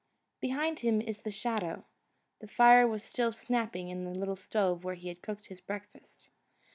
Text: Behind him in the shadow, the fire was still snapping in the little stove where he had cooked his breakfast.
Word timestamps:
Behind 0.39 0.79
him 0.79 0.99
in 0.99 1.13
the 1.23 1.29
shadow, 1.29 1.85
the 2.39 2.47
fire 2.47 2.87
was 2.87 3.03
still 3.03 3.31
snapping 3.31 3.89
in 3.89 4.03
the 4.03 4.09
little 4.15 4.35
stove 4.35 4.83
where 4.83 4.95
he 4.95 5.09
had 5.09 5.21
cooked 5.21 5.45
his 5.45 5.61
breakfast. 5.61 6.29